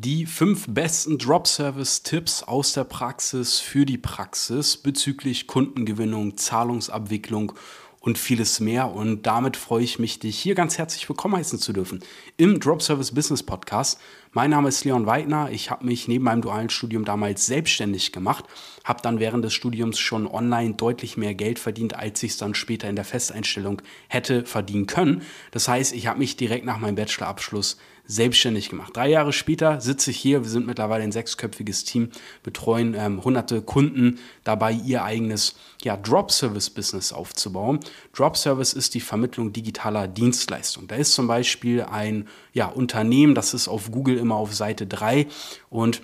Die 0.00 0.26
fünf 0.26 0.66
besten 0.68 1.18
Drop-Service-Tipps 1.18 2.44
aus 2.44 2.72
der 2.72 2.84
Praxis 2.84 3.58
für 3.58 3.84
die 3.84 3.98
Praxis 3.98 4.76
bezüglich 4.76 5.48
Kundengewinnung, 5.48 6.36
Zahlungsabwicklung 6.36 7.52
und 7.98 8.16
vieles 8.16 8.60
mehr. 8.60 8.92
Und 8.92 9.26
damit 9.26 9.56
freue 9.56 9.82
ich 9.82 9.98
mich, 9.98 10.20
dich 10.20 10.38
hier 10.38 10.54
ganz 10.54 10.78
herzlich 10.78 11.08
willkommen 11.08 11.34
heißen 11.34 11.58
zu 11.58 11.72
dürfen 11.72 11.98
im 12.36 12.60
Drop 12.60 12.80
Service 12.80 13.12
Business 13.12 13.42
Podcast. 13.42 13.98
Mein 14.32 14.50
Name 14.50 14.68
ist 14.68 14.84
Leon 14.84 15.06
Weidner. 15.06 15.50
Ich 15.52 15.70
habe 15.70 15.86
mich 15.86 16.06
neben 16.06 16.24
meinem 16.24 16.42
dualen 16.42 16.68
Studium 16.68 17.06
damals 17.06 17.46
selbstständig 17.46 18.12
gemacht, 18.12 18.44
habe 18.84 19.00
dann 19.00 19.20
während 19.20 19.42
des 19.42 19.54
Studiums 19.54 19.98
schon 19.98 20.26
online 20.26 20.74
deutlich 20.74 21.16
mehr 21.16 21.34
Geld 21.34 21.58
verdient, 21.58 21.94
als 21.94 22.22
ich 22.22 22.32
es 22.32 22.36
dann 22.36 22.54
später 22.54 22.90
in 22.90 22.96
der 22.96 23.06
Festeinstellung 23.06 23.80
hätte 24.08 24.44
verdienen 24.44 24.86
können. 24.86 25.22
Das 25.50 25.66
heißt, 25.66 25.94
ich 25.94 26.08
habe 26.08 26.18
mich 26.18 26.36
direkt 26.36 26.66
nach 26.66 26.78
meinem 26.78 26.96
Bachelorabschluss 26.96 27.78
selbstständig 28.08 28.70
gemacht. 28.70 28.96
Drei 28.96 29.10
Jahre 29.10 29.34
später 29.34 29.82
sitze 29.82 30.10
ich 30.10 30.16
hier, 30.18 30.42
wir 30.42 30.48
sind 30.48 30.66
mittlerweile 30.66 31.04
ein 31.04 31.12
sechsköpfiges 31.12 31.84
Team, 31.84 32.08
betreuen 32.42 32.94
ähm, 32.98 33.22
hunderte 33.22 33.60
Kunden 33.60 34.18
dabei, 34.44 34.72
ihr 34.72 35.04
eigenes 35.04 35.56
ja, 35.82 35.96
Drop-Service-Business 35.96 37.12
aufzubauen. 37.12 37.80
Drop-Service 38.14 38.72
ist 38.72 38.94
die 38.94 39.00
Vermittlung 39.00 39.52
digitaler 39.52 40.08
Dienstleistungen. 40.08 40.88
Da 40.88 40.96
ist 40.96 41.12
zum 41.12 41.26
Beispiel 41.26 41.82
ein 41.82 42.28
ja, 42.54 42.66
Unternehmen, 42.66 43.34
das 43.34 43.52
ist 43.52 43.68
auf 43.68 43.92
Google 43.92 44.16
immer 44.28 44.36
auf 44.36 44.54
Seite 44.54 44.86
3 44.86 45.26
und 45.70 46.02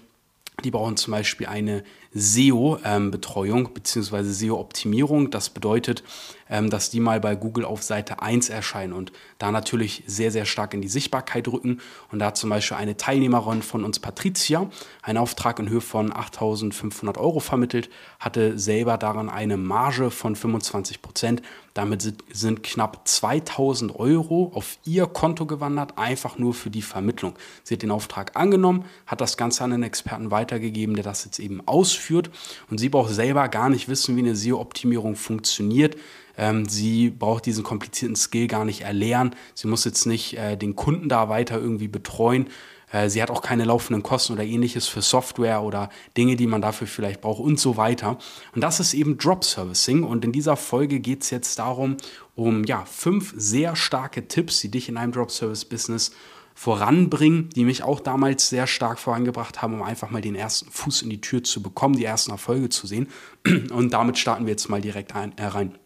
die 0.64 0.70
brauchen 0.70 0.96
zum 0.96 1.10
Beispiel 1.10 1.46
eine 1.46 1.84
SEO-Betreuung 2.14 3.66
ähm, 3.66 3.74
bzw. 3.74 4.22
SEO-Optimierung. 4.22 5.30
Das 5.30 5.50
bedeutet, 5.50 6.04
ähm, 6.48 6.70
dass 6.70 6.90
die 6.90 7.00
mal 7.00 7.20
bei 7.20 7.34
Google 7.34 7.64
auf 7.64 7.82
Seite 7.82 8.22
1 8.22 8.48
erscheinen 8.48 8.92
und 8.92 9.12
da 9.38 9.50
natürlich 9.50 10.04
sehr, 10.06 10.30
sehr 10.30 10.44
stark 10.44 10.74
in 10.74 10.82
die 10.82 10.88
Sichtbarkeit 10.88 11.48
rücken. 11.48 11.80
Und 12.12 12.20
da 12.20 12.26
hat 12.26 12.36
zum 12.36 12.50
Beispiel 12.50 12.76
eine 12.76 12.96
Teilnehmerin 12.96 13.62
von 13.62 13.84
uns, 13.84 13.98
Patricia, 13.98 14.70
einen 15.02 15.18
Auftrag 15.18 15.58
in 15.58 15.68
Höhe 15.68 15.80
von 15.80 16.12
8.500 16.12 17.18
Euro 17.18 17.40
vermittelt, 17.40 17.90
hatte 18.18 18.58
selber 18.58 18.98
daran 18.98 19.28
eine 19.28 19.56
Marge 19.56 20.10
von 20.10 20.36
25 20.36 21.02
Prozent. 21.02 21.42
Damit 21.72 22.14
sind, 22.32 22.62
knapp 22.62 23.08
2000 23.08 23.98
Euro 23.98 24.52
auf 24.54 24.78
ihr 24.84 25.06
Konto 25.06 25.44
gewandert, 25.44 25.98
einfach 25.98 26.38
nur 26.38 26.54
für 26.54 26.70
die 26.70 26.82
Vermittlung. 26.82 27.34
Sie 27.64 27.74
hat 27.74 27.82
den 27.82 27.90
Auftrag 27.90 28.36
angenommen, 28.36 28.84
hat 29.06 29.20
das 29.20 29.36
Ganze 29.36 29.64
an 29.64 29.72
einen 29.72 29.82
Experten 29.82 30.30
weitergegeben, 30.30 30.94
der 30.94 31.02
das 31.02 31.24
jetzt 31.24 31.40
eben 31.40 31.66
ausführt. 31.66 32.03
Und 32.10 32.78
sie 32.78 32.88
braucht 32.88 33.12
selber 33.12 33.48
gar 33.48 33.68
nicht 33.68 33.88
wissen, 33.88 34.16
wie 34.16 34.20
eine 34.20 34.36
SEO-Optimierung 34.36 35.16
funktioniert. 35.16 35.96
Ähm, 36.36 36.68
sie 36.68 37.10
braucht 37.10 37.46
diesen 37.46 37.64
komplizierten 37.64 38.16
Skill 38.16 38.48
gar 38.48 38.64
nicht 38.64 38.82
erlernen. 38.82 39.34
Sie 39.54 39.68
muss 39.68 39.84
jetzt 39.84 40.06
nicht 40.06 40.36
äh, 40.36 40.56
den 40.56 40.74
Kunden 40.76 41.08
da 41.08 41.28
weiter 41.28 41.58
irgendwie 41.58 41.88
betreuen. 41.88 42.48
Äh, 42.94 43.08
sie 43.08 43.22
hat 43.22 43.30
auch 43.30 43.42
keine 43.42 43.64
laufenden 43.64 44.02
Kosten 44.02 44.32
oder 44.32 44.44
ähnliches 44.44 44.86
für 44.86 45.02
Software 45.02 45.62
oder 45.62 45.90
Dinge, 46.16 46.36
die 46.36 46.46
man 46.46 46.62
dafür 46.62 46.86
vielleicht 46.86 47.20
braucht 47.20 47.40
und 47.40 47.58
so 47.58 47.76
weiter. 47.76 48.18
Und 48.54 48.62
das 48.62 48.80
ist 48.80 48.94
eben 48.94 49.18
Drop 49.18 49.44
Servicing. 49.44 50.04
Und 50.04 50.24
in 50.24 50.32
dieser 50.32 50.56
Folge 50.56 51.00
geht 51.00 51.22
es 51.22 51.30
jetzt 51.30 51.58
darum, 51.58 51.96
um 52.36 52.64
ja, 52.64 52.84
fünf 52.84 53.34
sehr 53.36 53.76
starke 53.76 54.28
Tipps, 54.28 54.60
die 54.60 54.70
dich 54.70 54.88
in 54.88 54.96
einem 54.96 55.12
Drop 55.12 55.30
Service 55.30 55.64
Business 55.64 56.12
voranbringen, 56.54 57.50
die 57.50 57.64
mich 57.64 57.82
auch 57.82 58.00
damals 58.00 58.48
sehr 58.48 58.66
stark 58.66 58.98
vorangebracht 58.98 59.60
haben, 59.60 59.74
um 59.74 59.82
einfach 59.82 60.10
mal 60.10 60.22
den 60.22 60.36
ersten 60.36 60.70
Fuß 60.70 61.02
in 61.02 61.10
die 61.10 61.20
Tür 61.20 61.42
zu 61.42 61.62
bekommen, 61.62 61.96
die 61.96 62.04
ersten 62.04 62.30
Erfolge 62.30 62.68
zu 62.68 62.86
sehen. 62.86 63.08
Und 63.70 63.92
damit 63.92 64.18
starten 64.18 64.46
wir 64.46 64.52
jetzt 64.52 64.68
mal 64.68 64.80
direkt 64.80 65.14
ein, 65.14 65.36
äh, 65.36 65.46
rein. 65.46 65.78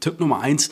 Tipp 0.00 0.20
Nummer 0.20 0.40
eins, 0.40 0.70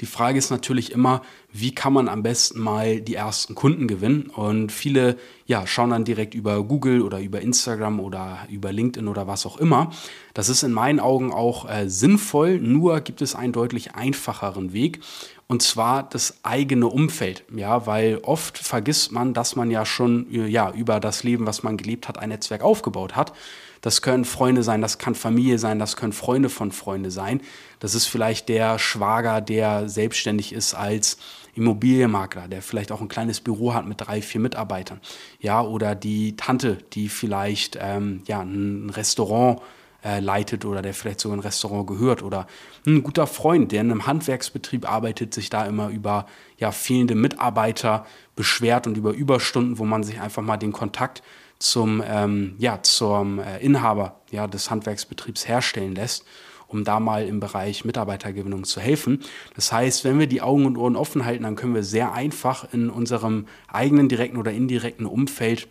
die 0.00 0.06
Frage 0.06 0.38
ist 0.38 0.50
natürlich 0.50 0.92
immer, 0.92 1.22
wie 1.52 1.74
kann 1.74 1.92
man 1.92 2.08
am 2.08 2.22
besten 2.22 2.60
mal 2.60 3.00
die 3.00 3.14
ersten 3.14 3.54
Kunden 3.54 3.88
gewinnen? 3.88 4.30
Und 4.30 4.70
viele 4.70 5.16
ja, 5.46 5.66
schauen 5.66 5.90
dann 5.90 6.04
direkt 6.04 6.34
über 6.34 6.62
Google 6.62 7.02
oder 7.02 7.20
über 7.20 7.40
Instagram 7.40 8.00
oder 8.00 8.46
über 8.50 8.72
LinkedIn 8.72 9.08
oder 9.08 9.26
was 9.26 9.46
auch 9.46 9.56
immer. 9.56 9.90
Das 10.34 10.48
ist 10.48 10.62
in 10.62 10.72
meinen 10.72 11.00
Augen 11.00 11.32
auch 11.32 11.68
äh, 11.68 11.88
sinnvoll, 11.88 12.58
nur 12.60 13.00
gibt 13.00 13.22
es 13.22 13.34
einen 13.34 13.52
deutlich 13.52 13.94
einfacheren 13.94 14.72
Weg 14.72 15.00
und 15.48 15.62
zwar 15.62 16.02
das 16.02 16.40
eigene 16.42 16.86
Umfeld, 16.88 17.42
ja, 17.56 17.86
weil 17.86 18.18
oft 18.22 18.58
vergisst 18.58 19.12
man, 19.12 19.32
dass 19.32 19.56
man 19.56 19.70
ja 19.70 19.86
schon 19.86 20.26
ja, 20.30 20.70
über 20.72 21.00
das 21.00 21.24
Leben, 21.24 21.46
was 21.46 21.62
man 21.62 21.78
gelebt 21.78 22.06
hat, 22.06 22.18
ein 22.18 22.28
Netzwerk 22.28 22.62
aufgebaut 22.62 23.16
hat. 23.16 23.32
Das 23.88 24.02
können 24.02 24.26
Freunde 24.26 24.62
sein, 24.62 24.82
das 24.82 24.98
kann 24.98 25.14
Familie 25.14 25.58
sein, 25.58 25.78
das 25.78 25.96
können 25.96 26.12
Freunde 26.12 26.50
von 26.50 26.72
Freunde 26.72 27.10
sein. 27.10 27.40
Das 27.80 27.94
ist 27.94 28.04
vielleicht 28.04 28.50
der 28.50 28.78
Schwager, 28.78 29.40
der 29.40 29.88
selbstständig 29.88 30.52
ist 30.52 30.74
als 30.74 31.16
Immobilienmakler, 31.54 32.48
der 32.48 32.60
vielleicht 32.60 32.92
auch 32.92 33.00
ein 33.00 33.08
kleines 33.08 33.40
Büro 33.40 33.72
hat 33.72 33.86
mit 33.86 34.02
drei, 34.02 34.20
vier 34.20 34.42
Mitarbeitern. 34.42 35.00
Ja, 35.40 35.62
oder 35.62 35.94
die 35.94 36.36
Tante, 36.36 36.76
die 36.92 37.08
vielleicht 37.08 37.78
ähm, 37.80 38.20
ja, 38.26 38.42
ein 38.42 38.90
Restaurant 38.90 39.62
äh, 40.04 40.20
leitet 40.20 40.66
oder 40.66 40.82
der 40.82 40.92
vielleicht 40.92 41.20
sogar 41.20 41.38
ein 41.38 41.40
Restaurant 41.40 41.86
gehört 41.86 42.22
oder 42.22 42.46
ein 42.86 43.02
guter 43.02 43.26
Freund, 43.26 43.72
der 43.72 43.80
in 43.80 43.90
einem 43.90 44.06
Handwerksbetrieb 44.06 44.86
arbeitet, 44.86 45.32
sich 45.32 45.48
da 45.48 45.64
immer 45.64 45.88
über 45.88 46.26
ja, 46.58 46.72
fehlende 46.72 47.14
Mitarbeiter 47.14 48.04
beschwert 48.36 48.86
und 48.86 48.98
über 48.98 49.12
Überstunden, 49.12 49.78
wo 49.78 49.86
man 49.86 50.04
sich 50.04 50.20
einfach 50.20 50.42
mal 50.42 50.58
den 50.58 50.72
Kontakt 50.72 51.22
zum, 51.58 52.02
ähm, 52.06 52.54
ja, 52.58 52.82
zum 52.82 53.38
äh, 53.38 53.58
Inhaber 53.58 54.20
ja, 54.30 54.46
des 54.46 54.70
Handwerksbetriebs 54.70 55.48
herstellen 55.48 55.94
lässt, 55.94 56.24
um 56.68 56.84
da 56.84 57.00
mal 57.00 57.26
im 57.26 57.40
Bereich 57.40 57.84
Mitarbeitergewinnung 57.84 58.64
zu 58.64 58.80
helfen. 58.80 59.20
Das 59.54 59.72
heißt, 59.72 60.04
wenn 60.04 60.18
wir 60.18 60.26
die 60.26 60.42
Augen 60.42 60.66
und 60.66 60.76
Ohren 60.76 60.96
offen 60.96 61.24
halten, 61.24 61.44
dann 61.44 61.56
können 61.56 61.74
wir 61.74 61.82
sehr 61.82 62.12
einfach 62.12 62.72
in 62.72 62.90
unserem 62.90 63.46
eigenen 63.68 64.08
direkten 64.08 64.36
oder 64.36 64.52
indirekten 64.52 65.06
Umfeld 65.06 65.68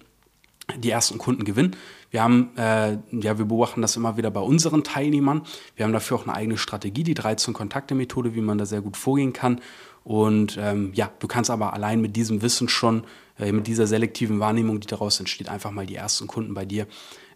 die 0.75 0.91
ersten 0.91 1.17
Kunden 1.17 1.45
gewinnen. 1.45 1.75
Wir 2.11 2.23
haben, 2.23 2.49
äh, 2.57 2.97
ja, 3.11 3.37
wir 3.37 3.45
beobachten 3.45 3.81
das 3.81 3.95
immer 3.95 4.17
wieder 4.17 4.31
bei 4.31 4.39
unseren 4.39 4.83
Teilnehmern. 4.83 5.43
Wir 5.75 5.85
haben 5.85 5.93
dafür 5.93 6.17
auch 6.17 6.23
eine 6.23 6.35
eigene 6.35 6.57
Strategie, 6.57 7.03
die 7.03 7.13
13 7.13 7.53
Kontakte 7.53 7.95
Methode, 7.95 8.35
wie 8.35 8.41
man 8.41 8.57
da 8.57 8.65
sehr 8.65 8.81
gut 8.81 8.97
vorgehen 8.97 9.33
kann. 9.33 9.61
Und 10.07 10.57
ähm, 10.57 10.91
ja, 10.93 11.11
du 11.19 11.27
kannst 11.27 11.49
aber 11.49 11.73
allein 11.73 11.99
mit 11.99 12.15
diesem 12.15 12.41
Wissen 12.41 12.69
schon, 12.69 13.03
äh, 13.37 13.51
mit 13.51 13.67
dieser 13.67 13.87
selektiven 13.87 14.39
Wahrnehmung, 14.39 14.79
die 14.79 14.87
daraus 14.87 15.19
entsteht, 15.19 15.49
einfach 15.49 15.71
mal 15.71 15.85
die 15.85 15.95
ersten 15.95 16.27
Kunden 16.27 16.53
bei 16.53 16.63
dir 16.63 16.87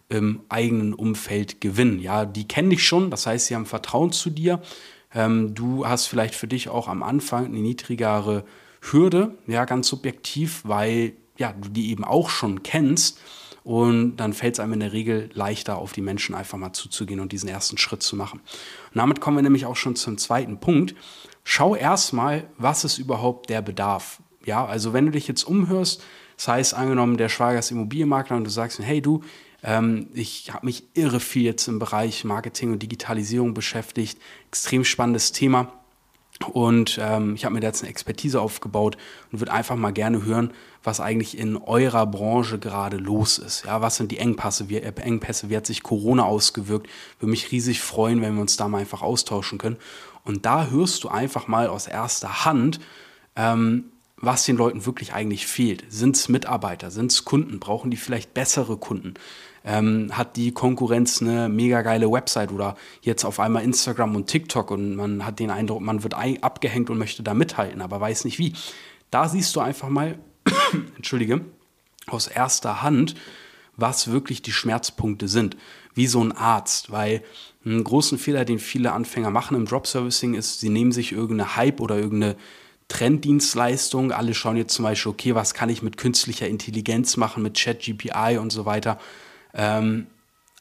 im 0.08 0.40
eigenen 0.48 0.94
Umfeld 0.94 1.60
gewinnen. 1.60 1.98
Ja, 1.98 2.24
die 2.24 2.48
kennen 2.48 2.70
dich 2.70 2.86
schon, 2.86 3.10
das 3.10 3.26
heißt, 3.26 3.48
sie 3.48 3.56
haben 3.56 3.66
Vertrauen 3.66 4.10
zu 4.10 4.30
dir. 4.30 4.62
Ähm, 5.14 5.54
du 5.54 5.86
hast 5.86 6.06
vielleicht 6.06 6.34
für 6.34 6.48
dich 6.48 6.70
auch 6.70 6.88
am 6.88 7.02
Anfang 7.02 7.44
eine 7.44 7.58
niedrigere 7.58 8.46
Hürde, 8.80 9.36
ja, 9.46 9.66
ganz 9.66 9.88
subjektiv, 9.88 10.62
weil 10.64 11.12
ja, 11.36 11.52
du 11.52 11.68
die 11.68 11.90
eben 11.90 12.04
auch 12.04 12.30
schon 12.30 12.62
kennst. 12.62 13.20
Und 13.64 14.16
dann 14.16 14.32
fällt 14.32 14.54
es 14.54 14.60
einem 14.60 14.74
in 14.74 14.80
der 14.80 14.92
Regel 14.92 15.30
leichter, 15.34 15.78
auf 15.78 15.92
die 15.92 16.00
Menschen 16.00 16.34
einfach 16.34 16.58
mal 16.58 16.72
zuzugehen 16.72 17.20
und 17.20 17.32
diesen 17.32 17.48
ersten 17.48 17.78
Schritt 17.78 18.02
zu 18.02 18.16
machen. 18.16 18.40
Und 18.40 18.96
damit 18.96 19.20
kommen 19.20 19.36
wir 19.36 19.42
nämlich 19.42 19.66
auch 19.66 19.76
schon 19.76 19.96
zum 19.96 20.18
zweiten 20.18 20.58
Punkt. 20.58 20.94
Schau 21.44 21.76
erstmal, 21.76 22.48
was 22.58 22.84
ist 22.84 22.98
überhaupt 22.98 23.50
der 23.50 23.62
Bedarf. 23.62 24.20
Ja, 24.44 24.64
also 24.64 24.92
wenn 24.92 25.06
du 25.06 25.12
dich 25.12 25.28
jetzt 25.28 25.44
umhörst, 25.44 26.02
das 26.36 26.48
heißt 26.48 26.74
angenommen, 26.74 27.16
der 27.16 27.28
Schwager 27.28 27.60
ist 27.60 27.70
Immobilienmakler 27.70 28.36
und 28.36 28.44
du 28.44 28.50
sagst, 28.50 28.80
hey 28.80 29.00
du, 29.00 29.22
ähm, 29.62 30.08
ich 30.12 30.52
habe 30.52 30.66
mich 30.66 30.84
irre 30.94 31.20
viel 31.20 31.42
jetzt 31.42 31.68
im 31.68 31.78
Bereich 31.78 32.24
Marketing 32.24 32.72
und 32.72 32.82
Digitalisierung 32.82 33.54
beschäftigt, 33.54 34.18
extrem 34.48 34.84
spannendes 34.84 35.30
Thema 35.30 35.81
und 36.42 36.98
ähm, 37.00 37.34
ich 37.34 37.44
habe 37.44 37.54
mir 37.54 37.60
da 37.60 37.68
jetzt 37.68 37.82
eine 37.82 37.90
Expertise 37.90 38.40
aufgebaut 38.40 38.96
und 39.30 39.40
würde 39.40 39.52
einfach 39.52 39.76
mal 39.76 39.92
gerne 39.92 40.24
hören, 40.24 40.52
was 40.82 41.00
eigentlich 41.00 41.38
in 41.38 41.56
eurer 41.56 42.06
Branche 42.06 42.58
gerade 42.58 42.96
los 42.96 43.38
ist. 43.38 43.64
Ja, 43.66 43.80
was 43.80 43.96
sind 43.96 44.10
die 44.10 44.18
Engpässe? 44.18 44.68
Wie, 44.68 44.78
äh, 44.78 44.92
Engpässe? 45.00 45.50
Wie 45.50 45.56
hat 45.56 45.66
sich 45.66 45.82
Corona 45.82 46.24
ausgewirkt? 46.24 46.88
Würde 47.18 47.30
mich 47.30 47.52
riesig 47.52 47.80
freuen, 47.80 48.20
wenn 48.22 48.34
wir 48.34 48.40
uns 48.40 48.56
da 48.56 48.68
mal 48.68 48.78
einfach 48.78 49.02
austauschen 49.02 49.58
können. 49.58 49.76
Und 50.24 50.46
da 50.46 50.66
hörst 50.66 51.04
du 51.04 51.08
einfach 51.08 51.48
mal 51.48 51.66
aus 51.68 51.86
erster 51.86 52.44
Hand, 52.44 52.80
ähm, 53.36 53.91
was 54.22 54.44
den 54.44 54.56
Leuten 54.56 54.86
wirklich 54.86 55.12
eigentlich 55.12 55.46
fehlt. 55.46 55.84
Sind 55.88 56.16
es 56.16 56.28
Mitarbeiter? 56.28 56.90
Sind 56.90 57.10
es 57.10 57.24
Kunden? 57.24 57.58
Brauchen 57.58 57.90
die 57.90 57.96
vielleicht 57.96 58.32
bessere 58.32 58.76
Kunden? 58.78 59.14
Ähm, 59.64 60.10
hat 60.12 60.36
die 60.36 60.52
Konkurrenz 60.52 61.20
eine 61.20 61.48
mega 61.48 61.82
geile 61.82 62.10
Website 62.10 62.52
oder 62.52 62.76
jetzt 63.02 63.24
auf 63.24 63.40
einmal 63.40 63.64
Instagram 63.64 64.16
und 64.16 64.28
TikTok 64.28 64.70
und 64.70 64.96
man 64.96 65.26
hat 65.26 65.38
den 65.38 65.50
Eindruck, 65.50 65.80
man 65.80 66.02
wird 66.02 66.14
abgehängt 66.14 66.88
und 66.88 66.98
möchte 66.98 67.22
da 67.22 67.34
mithalten, 67.34 67.80
aber 67.80 68.00
weiß 68.00 68.24
nicht 68.24 68.38
wie. 68.38 68.54
Da 69.10 69.28
siehst 69.28 69.54
du 69.54 69.60
einfach 69.60 69.88
mal, 69.88 70.18
entschuldige, 70.96 71.44
aus 72.06 72.26
erster 72.26 72.82
Hand, 72.82 73.14
was 73.76 74.10
wirklich 74.10 74.42
die 74.42 74.52
Schmerzpunkte 74.52 75.28
sind, 75.28 75.56
wie 75.94 76.06
so 76.06 76.22
ein 76.22 76.32
Arzt, 76.32 76.90
weil 76.90 77.22
einen 77.64 77.84
großen 77.84 78.18
Fehler, 78.18 78.44
den 78.44 78.58
viele 78.58 78.92
Anfänger 78.92 79.30
machen 79.30 79.56
im 79.56 79.66
Drop-Servicing, 79.66 80.34
ist, 80.34 80.60
sie 80.60 80.68
nehmen 80.68 80.92
sich 80.92 81.12
irgendeine 81.12 81.56
Hype 81.56 81.80
oder 81.80 81.96
irgendeine 81.96 82.36
Trenddienstleistung. 82.92 84.12
Alle 84.12 84.34
schauen 84.34 84.56
jetzt 84.56 84.74
zum 84.74 84.84
Beispiel, 84.84 85.12
okay, 85.12 85.34
was 85.34 85.54
kann 85.54 85.68
ich 85.68 85.82
mit 85.82 85.96
künstlicher 85.96 86.46
Intelligenz 86.46 87.16
machen, 87.16 87.42
mit 87.42 87.54
Chat-GPI 87.54 88.38
und 88.38 88.50
so 88.50 88.66
weiter, 88.66 88.98
ähm, 89.54 90.06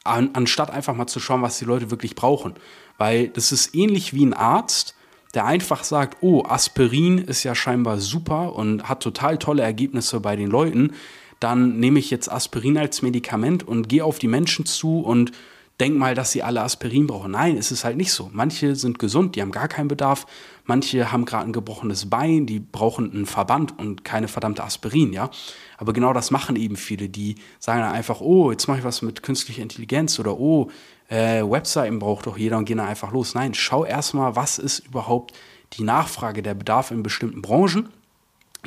an, 0.04 0.30
anstatt 0.34 0.72
einfach 0.72 0.96
mal 0.96 1.08
zu 1.08 1.20
schauen, 1.20 1.42
was 1.42 1.60
die 1.60 1.66
Leute 1.66 1.92
wirklich 1.92 2.16
brauchen. 2.16 2.56
Weil 2.98 3.28
das 3.28 3.52
ist 3.52 3.76
ähnlich 3.76 4.14
wie 4.14 4.26
ein 4.26 4.34
Arzt, 4.34 4.96
der 5.34 5.46
einfach 5.46 5.84
sagt, 5.84 6.18
oh, 6.22 6.44
Aspirin 6.44 7.18
ist 7.18 7.44
ja 7.44 7.56
scheinbar 7.56 8.00
super 8.00 8.56
und 8.56 8.90
hat 8.90 9.04
total 9.04 9.38
tolle 9.38 9.64
Ergebnisse 9.64 10.20
bei 10.20 10.36
den 10.36 10.50
Leuten 10.50 10.94
dann 11.42 11.80
nehme 11.80 11.98
ich 11.98 12.12
jetzt 12.12 12.32
Aspirin 12.32 12.78
als 12.78 13.02
Medikament 13.02 13.68
und 13.68 13.90
gehe 13.90 14.06
auf 14.06 14.20
die 14.20 14.28
Menschen 14.28 14.66
zu 14.68 15.00
und 15.00 15.32
denk 15.80 15.98
mal, 15.98 16.14
dass 16.14 16.32
sie 16.32 16.44
alle 16.44 16.62
Aspirin 16.62 17.08
brauchen. 17.08 17.32
Nein, 17.32 17.58
es 17.58 17.72
ist 17.72 17.84
halt 17.84 17.98
nicht 17.98 18.14
so. 18.14 18.30
Manche 18.34 18.76
sind 18.76 19.00
gesund, 19.00 19.36
die 19.36 19.42
haben 19.42 19.52
gar 19.52 19.68
keinen 19.68 19.88
Bedarf. 19.88 20.28
Manche 20.66 21.12
haben 21.12 21.26
gerade 21.26 21.46
ein 21.46 21.54
gebrochenes 21.54 22.10
Bein, 22.10 22.46
die 22.46 22.60
brauchen 22.60 23.12
einen 23.12 23.26
Verband 23.26 23.78
und 23.80 24.04
keine 24.04 24.28
verdammte 24.28 24.64
Aspirin, 24.64 25.12
ja. 25.12 25.32
Aber 25.78 25.94
genau 25.94 26.14
das 26.14 26.30
machen 26.30 26.56
eben 26.56 26.76
viele, 26.76 27.10
die 27.10 27.36
sagen 27.60 27.82
dann 27.82 27.94
einfach, 27.94 28.22
oh, 28.22 28.52
jetzt 28.52 28.68
mache 28.68 28.80
ich 28.80 28.84
was 28.84 29.02
mit 29.02 29.24
künstlicher 29.24 29.64
Intelligenz 29.64 30.20
oder 30.20 30.38
oh, 30.38 30.70
äh, 31.10 31.42
Webseiten 31.42 32.00
braucht 32.00 32.28
doch 32.28 32.38
jeder 32.38 32.58
und 32.58 32.66
gehen 32.66 32.78
dann 32.78 32.88
einfach 32.88 33.12
los. 33.12 33.34
Nein, 33.34 33.54
schau 33.54 33.84
erstmal, 33.84 34.36
was 34.36 34.60
ist 34.60 34.80
überhaupt 34.80 35.34
die 35.74 35.84
Nachfrage, 35.84 36.44
der 36.44 36.54
Bedarf 36.54 36.92
in 36.92 37.02
bestimmten 37.02 37.42
Branchen. 37.42 37.90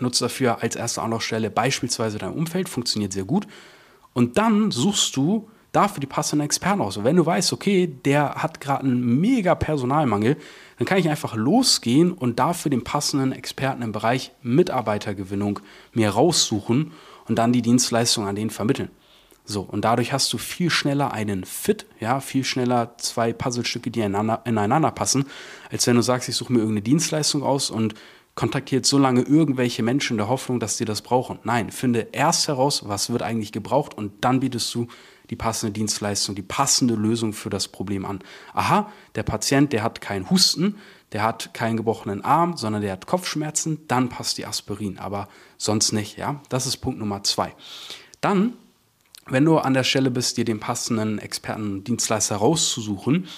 Nutze 0.00 0.24
dafür 0.24 0.62
als 0.62 0.74
erste 0.74 1.02
Anlaufstelle 1.02 1.50
beispielsweise 1.50 2.18
dein 2.18 2.32
Umfeld, 2.32 2.68
funktioniert 2.68 3.12
sehr 3.12 3.24
gut. 3.24 3.46
Und 4.12 4.36
dann 4.36 4.70
suchst 4.70 5.16
du 5.16 5.48
dafür 5.74 6.00
die 6.00 6.06
passenden 6.06 6.44
Experten 6.44 6.80
aus. 6.80 7.02
Wenn 7.02 7.16
du 7.16 7.26
weißt, 7.26 7.52
okay, 7.52 7.86
der 7.86 8.36
hat 8.36 8.60
gerade 8.60 8.84
einen 8.84 9.20
mega 9.20 9.54
Personalmangel, 9.54 10.36
dann 10.78 10.86
kann 10.86 10.98
ich 10.98 11.08
einfach 11.08 11.34
losgehen 11.34 12.12
und 12.12 12.38
dafür 12.38 12.70
den 12.70 12.84
passenden 12.84 13.32
Experten 13.32 13.82
im 13.82 13.92
Bereich 13.92 14.32
Mitarbeitergewinnung 14.42 15.60
mir 15.92 16.10
raussuchen 16.10 16.92
und 17.26 17.38
dann 17.38 17.52
die 17.52 17.62
Dienstleistung 17.62 18.26
an 18.26 18.36
den 18.36 18.50
vermitteln. 18.50 18.90
So, 19.46 19.60
und 19.60 19.84
dadurch 19.84 20.12
hast 20.12 20.32
du 20.32 20.38
viel 20.38 20.70
schneller 20.70 21.12
einen 21.12 21.44
Fit, 21.44 21.86
ja, 22.00 22.20
viel 22.20 22.44
schneller 22.44 22.96
zwei 22.96 23.32
Puzzlestücke, 23.32 23.90
die 23.90 24.00
ineinander, 24.00 24.40
ineinander 24.46 24.90
passen, 24.90 25.26
als 25.70 25.86
wenn 25.86 25.96
du 25.96 26.02
sagst, 26.02 26.28
ich 26.30 26.36
suche 26.36 26.52
mir 26.52 26.60
irgendeine 26.60 26.82
Dienstleistung 26.82 27.42
aus 27.42 27.68
und 27.68 27.94
kontaktiert 28.36 28.86
so 28.86 28.98
lange 28.98 29.22
irgendwelche 29.22 29.82
Menschen 29.82 30.14
in 30.14 30.18
der 30.18 30.28
Hoffnung, 30.28 30.60
dass 30.60 30.76
die 30.76 30.84
das 30.84 31.02
brauchen. 31.02 31.38
Nein, 31.44 31.70
finde 31.70 32.08
erst 32.12 32.48
heraus, 32.48 32.88
was 32.88 33.10
wird 33.10 33.22
eigentlich 33.22 33.52
gebraucht 33.52 33.94
und 33.94 34.24
dann 34.24 34.40
bietest 34.40 34.74
du 34.74 34.88
die 35.30 35.36
passende 35.36 35.72
Dienstleistung, 35.72 36.34
die 36.34 36.42
passende 36.42 36.94
Lösung 36.94 37.32
für 37.32 37.50
das 37.50 37.68
Problem 37.68 38.04
an. 38.04 38.20
Aha, 38.52 38.90
der 39.14 39.22
Patient, 39.22 39.72
der 39.72 39.82
hat 39.82 40.00
keinen 40.00 40.30
Husten, 40.30 40.76
der 41.12 41.22
hat 41.22 41.54
keinen 41.54 41.76
gebrochenen 41.76 42.24
Arm, 42.24 42.56
sondern 42.56 42.82
der 42.82 42.92
hat 42.92 43.06
Kopfschmerzen, 43.06 43.86
dann 43.88 44.08
passt 44.08 44.38
die 44.38 44.46
Aspirin, 44.46 44.98
aber 44.98 45.28
sonst 45.56 45.92
nicht, 45.92 46.18
ja. 46.18 46.40
Das 46.48 46.66
ist 46.66 46.78
Punkt 46.78 46.98
Nummer 46.98 47.22
zwei. 47.22 47.54
Dann, 48.20 48.54
wenn 49.26 49.44
du 49.44 49.58
an 49.58 49.74
der 49.74 49.84
Stelle 49.84 50.10
bist, 50.10 50.36
dir 50.36 50.44
den 50.44 50.60
passenden 50.60 51.18
Experten, 51.18 51.84
Dienstleister 51.84 52.36
rauszusuchen, 52.36 53.28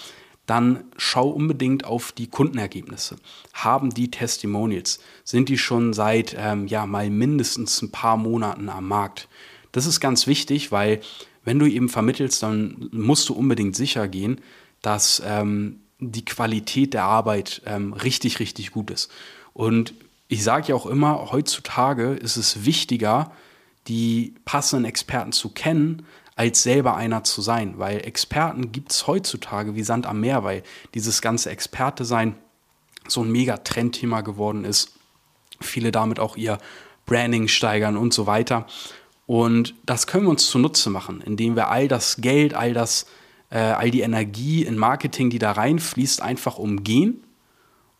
dann 0.47 0.85
schau 0.97 1.29
unbedingt 1.29 1.85
auf 1.85 2.12
die 2.12 2.29
Kundenergebnisse. 2.29 3.17
Haben 3.53 3.91
die 3.91 4.11
Testimonials? 4.11 5.00
Sind 5.25 5.49
die 5.49 5.59
schon 5.59 5.93
seit 5.93 6.37
ähm, 6.39 6.69
ja 6.69 6.87
mal 6.87 7.11
mindestens 7.11 7.82
ein 7.82 7.91
paar 7.91 8.17
Monaten 8.17 8.69
am 8.69 8.87
Markt? 8.87 9.29
Das 9.73 9.87
ist 9.87 10.00
ganz 10.00 10.27
wichtig, 10.27 10.73
weil 10.73 11.00
wenn 11.46 11.60
du 11.60 11.66
eben 11.66 11.88
vermittelst, 11.88 12.43
dann 12.43 12.90
musst 12.93 13.28
du 13.28 13.34
unbedingt 13.34 13.76
sicher 13.76 14.08
gehen, 14.08 14.40
dass 14.82 15.22
ähm, 15.25 15.81
die 16.00 16.25
Qualität 16.25 16.93
der 16.93 17.04
Arbeit 17.04 17.62
ähm, 17.64 17.93
richtig, 17.93 18.40
richtig 18.40 18.72
gut 18.72 18.90
ist. 18.90 19.10
Und 19.54 19.94
ich 20.28 20.43
sage 20.43 20.69
ja 20.69 20.75
auch 20.75 20.87
immer, 20.87 21.31
heutzutage 21.31 22.14
ist 22.14 22.37
es 22.37 22.64
wichtiger, 22.64 23.31
die 23.87 24.34
passenden 24.44 24.84
Experten 24.87 25.31
zu 25.31 25.50
kennen, 25.50 26.04
als 26.34 26.64
selber 26.64 26.96
einer 26.96 27.22
zu 27.22 27.40
sein. 27.40 27.78
Weil 27.78 28.04
Experten 28.04 28.72
gibt 28.72 28.90
es 28.90 29.06
heutzutage 29.06 29.76
wie 29.76 29.84
Sand 29.84 30.04
am 30.06 30.20
Meer, 30.20 30.43
weil 30.43 30.64
dieses 30.94 31.22
ganze 31.22 31.50
Experte-Sein 31.50 32.34
so 33.06 33.22
ein 33.22 33.31
mega 33.31 33.58
Trendthema 33.58 34.22
geworden 34.22 34.64
ist. 34.64 34.98
Viele 35.60 35.93
damit 35.93 36.19
auch 36.19 36.37
ihr 36.37 36.58
Branding 37.06 37.46
steigern 37.46 37.96
und 37.96 38.12
so 38.12 38.26
weiter. 38.26 38.66
Und 39.26 39.75
das 39.84 40.06
können 40.06 40.25
wir 40.25 40.31
uns 40.31 40.49
zunutze 40.49 40.88
machen, 40.88 41.20
indem 41.20 41.56
wir 41.56 41.69
all 41.69 41.88
das 41.88 42.19
Geld, 42.19 42.55
all 42.55 42.73
das, 42.73 43.06
äh, 43.50 43.58
all 43.58 43.90
die 43.90 44.02
Energie 44.02 44.64
in 44.64 44.78
Marketing, 44.78 45.31
die 45.31 45.38
da 45.38 45.52
reinfließt, 45.52 46.23
einfach 46.23 46.58
umgehen 46.58 47.25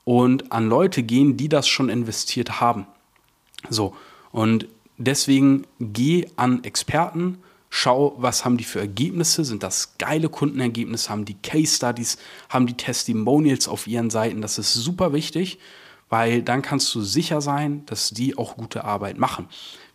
und 0.05 0.53
an 0.53 0.69
Leute 0.69 1.03
gehen, 1.03 1.37
die 1.37 1.49
das 1.49 1.67
schon 1.67 1.89
investiert 1.89 2.61
haben. 2.61 2.87
So, 3.69 3.97
und 4.31 4.69
deswegen 4.99 5.67
geh 5.81 6.29
an 6.37 6.63
Experten, 6.63 7.39
schau, 7.71 8.15
was 8.19 8.45
haben 8.45 8.57
die 8.57 8.65
für 8.65 8.79
Ergebnisse, 8.79 9.45
sind 9.45 9.65
das 9.65 9.99
geile 9.99 10.29
Kundenergebnisse, 10.29 11.11
haben 11.11 11.25
die 11.25 11.35
Case 11.35 11.75
Studies, 11.75 12.19
haben 12.49 12.69
die 12.69 12.77
Testimonials 12.77 13.67
auf 13.67 13.89
ihren 13.89 14.11
Seiten, 14.11 14.43
das 14.43 14.59
ist 14.59 14.75
super 14.75 15.13
wichtig, 15.13 15.59
weil 16.09 16.43
dann 16.43 16.63
kannst 16.63 16.95
du 16.95 17.01
sicher 17.01 17.41
sein, 17.41 17.85
dass 17.87 18.11
die 18.11 18.39
auch 18.39 18.57
gute 18.57 18.85
Arbeit 18.85 19.19
machen. 19.19 19.49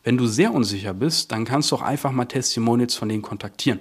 Wenn 0.04 0.18
du 0.18 0.28
sehr 0.28 0.54
unsicher 0.54 0.94
bist, 0.94 1.32
dann 1.32 1.46
kannst 1.46 1.72
du 1.72 1.76
auch 1.76 1.82
einfach 1.82 2.12
mal 2.12 2.26
Testimonials 2.26 2.96
von 2.96 3.10
denen 3.10 3.22
kontaktieren. 3.22 3.80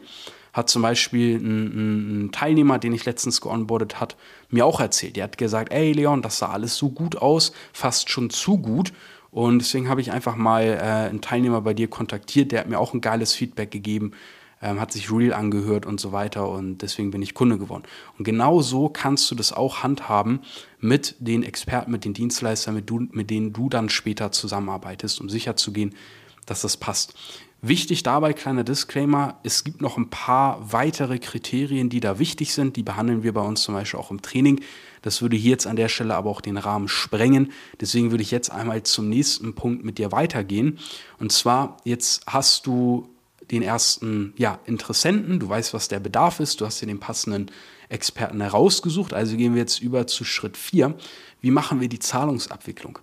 Hat 0.52 0.68
zum 0.68 0.82
Beispiel 0.82 1.38
ein, 1.38 2.26
ein 2.26 2.32
Teilnehmer, 2.32 2.78
den 2.78 2.92
ich 2.92 3.04
letztens 3.04 3.40
geonboardet 3.40 4.00
hat, 4.00 4.16
mir 4.48 4.66
auch 4.66 4.80
erzählt. 4.80 5.16
Der 5.16 5.24
hat 5.24 5.38
gesagt, 5.38 5.72
ey 5.72 5.92
Leon, 5.92 6.22
das 6.22 6.38
sah 6.38 6.50
alles 6.50 6.76
so 6.76 6.90
gut 6.90 7.16
aus, 7.16 7.52
fast 7.72 8.10
schon 8.10 8.30
zu 8.30 8.58
gut. 8.58 8.92
Und 9.30 9.60
deswegen 9.60 9.88
habe 9.88 10.00
ich 10.00 10.10
einfach 10.10 10.34
mal 10.34 10.64
äh, 10.64 11.08
einen 11.08 11.20
Teilnehmer 11.20 11.60
bei 11.60 11.72
dir 11.72 11.88
kontaktiert, 11.88 12.50
der 12.50 12.60
hat 12.60 12.68
mir 12.68 12.80
auch 12.80 12.94
ein 12.94 13.00
geiles 13.00 13.32
Feedback 13.32 13.70
gegeben, 13.70 14.12
ähm, 14.62 14.80
hat 14.80 14.92
sich 14.92 15.10
real 15.10 15.32
angehört 15.32 15.86
und 15.86 16.00
so 16.00 16.12
weiter 16.12 16.48
und 16.48 16.78
deswegen 16.78 17.10
bin 17.10 17.22
ich 17.22 17.34
Kunde 17.34 17.58
geworden. 17.58 17.84
Und 18.18 18.24
genau 18.24 18.60
so 18.60 18.88
kannst 18.88 19.30
du 19.30 19.34
das 19.34 19.52
auch 19.52 19.82
handhaben 19.82 20.40
mit 20.78 21.16
den 21.18 21.42
Experten, 21.42 21.90
mit 21.90 22.04
den 22.04 22.14
Dienstleistern, 22.14 22.74
mit, 22.74 22.88
du, 22.90 23.00
mit 23.10 23.30
denen 23.30 23.52
du 23.52 23.68
dann 23.68 23.88
später 23.88 24.32
zusammenarbeitest, 24.32 25.20
um 25.20 25.28
sicherzugehen, 25.28 25.94
dass 26.46 26.62
das 26.62 26.76
passt. 26.76 27.14
Wichtig 27.62 28.02
dabei, 28.02 28.32
kleiner 28.32 28.64
Disclaimer, 28.64 29.38
es 29.42 29.64
gibt 29.64 29.82
noch 29.82 29.98
ein 29.98 30.08
paar 30.08 30.72
weitere 30.72 31.18
Kriterien, 31.18 31.90
die 31.90 32.00
da 32.00 32.18
wichtig 32.18 32.54
sind. 32.54 32.76
Die 32.76 32.82
behandeln 32.82 33.22
wir 33.22 33.34
bei 33.34 33.42
uns 33.42 33.62
zum 33.62 33.74
Beispiel 33.74 34.00
auch 34.00 34.10
im 34.10 34.22
Training. 34.22 34.62
Das 35.02 35.20
würde 35.20 35.36
hier 35.36 35.50
jetzt 35.50 35.66
an 35.66 35.76
der 35.76 35.88
Stelle 35.88 36.14
aber 36.14 36.30
auch 36.30 36.40
den 36.40 36.56
Rahmen 36.56 36.88
sprengen. 36.88 37.52
Deswegen 37.78 38.10
würde 38.12 38.22
ich 38.22 38.30
jetzt 38.30 38.50
einmal 38.50 38.82
zum 38.84 39.10
nächsten 39.10 39.54
Punkt 39.54 39.84
mit 39.84 39.98
dir 39.98 40.10
weitergehen. 40.10 40.78
Und 41.18 41.32
zwar, 41.32 41.76
jetzt 41.84 42.22
hast 42.26 42.66
du 42.66 43.10
den 43.50 43.62
ersten 43.62 44.32
ja, 44.36 44.58
Interessenten, 44.64 45.40
du 45.40 45.48
weißt, 45.48 45.74
was 45.74 45.88
der 45.88 46.00
Bedarf 46.00 46.40
ist, 46.40 46.60
du 46.60 46.66
hast 46.66 46.80
dir 46.80 46.86
den 46.86 47.00
passenden 47.00 47.50
Experten 47.88 48.40
herausgesucht. 48.40 49.12
Also 49.12 49.36
gehen 49.36 49.54
wir 49.54 49.60
jetzt 49.60 49.80
über 49.80 50.06
zu 50.06 50.24
Schritt 50.24 50.56
4. 50.56 50.94
Wie 51.40 51.50
machen 51.50 51.80
wir 51.80 51.88
die 51.88 51.98
Zahlungsabwicklung? 51.98 52.98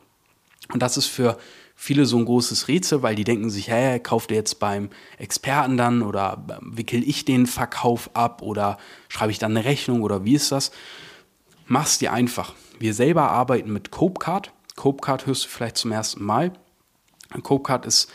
Und 0.71 0.81
das 0.81 0.97
ist 0.97 1.07
für 1.07 1.37
viele 1.75 2.05
so 2.05 2.17
ein 2.17 2.25
großes 2.25 2.67
Rätsel, 2.67 3.03
weil 3.03 3.15
die 3.15 3.23
denken 3.23 3.49
sich, 3.49 3.69
hä, 3.69 3.99
kauft 3.99 4.31
ihr 4.31 4.37
jetzt 4.37 4.59
beim 4.59 4.89
Experten 5.17 5.77
dann 5.77 6.01
oder 6.01 6.43
wickel 6.61 7.07
ich 7.07 7.25
den 7.25 7.45
Verkauf 7.45 8.09
ab 8.13 8.41
oder 8.41 8.77
schreibe 9.09 9.31
ich 9.31 9.39
dann 9.39 9.55
eine 9.55 9.65
Rechnung 9.65 10.01
oder 10.01 10.25
wie 10.25 10.33
ist 10.33 10.51
das? 10.51 10.71
Mach's 11.67 11.99
dir 11.99 12.13
einfach. 12.13 12.53
Wir 12.79 12.93
selber 12.93 13.29
arbeiten 13.29 13.71
mit 13.71 13.91
Copecard. 13.91 14.51
Copecard 14.75 15.25
hörst 15.25 15.45
du 15.45 15.49
vielleicht 15.49 15.77
zum 15.77 15.91
ersten 15.91 16.23
Mal. 16.23 16.53
Copecard 17.43 17.85
ist 17.85 18.09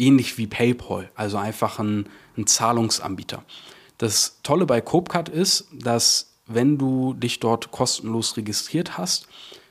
ähnlich 0.00 0.38
wie 0.38 0.46
PayPal, 0.46 1.10
also 1.14 1.36
einfach 1.36 1.78
ein, 1.78 2.08
ein 2.36 2.46
Zahlungsanbieter. 2.46 3.44
Das 3.98 4.38
Tolle 4.42 4.66
bei 4.66 4.80
Copecard 4.80 5.28
ist, 5.28 5.68
dass 5.72 6.32
wenn 6.46 6.78
du 6.78 7.14
dich 7.14 7.38
dort 7.38 7.70
kostenlos 7.70 8.36
registriert 8.36 8.98
hast, 8.98 9.28